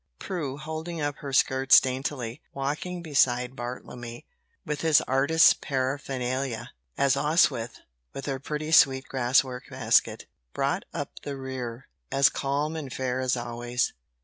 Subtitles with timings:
[0.17, 4.25] Prue, holding up her skirts daintily, walked beside Bartlemy,
[4.65, 7.77] with his artist's paraphernalia, as Oswyth,
[8.11, 10.25] with her pretty sweet grass work basket,
[10.55, 13.93] brought up the rear, as calm and fair as always.